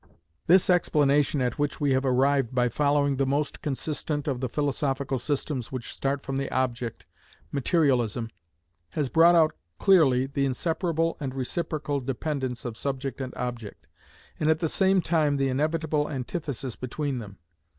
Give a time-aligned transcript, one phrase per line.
[0.47, 5.19] This explanation at which we have arrived by following the most consistent of the philosophical
[5.19, 7.05] systems which start from the object,
[7.51, 8.31] materialism,
[8.97, 13.85] has brought out clearly the inseparable and reciprocal dependence of subject and object,
[14.39, 17.37] and at the same time the inevitable antithesis between them.